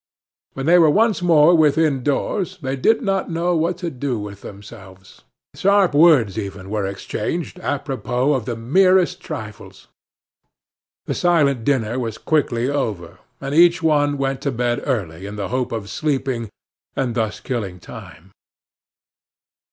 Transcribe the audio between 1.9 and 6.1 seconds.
doors they did not know what to do with themselves. Sharp